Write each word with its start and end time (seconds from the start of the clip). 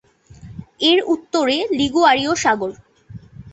এর 0.81 0.99
উত্তরে 1.13 1.57
লিগুয়ারীয় 1.79 2.33
সাগর। 2.43 2.71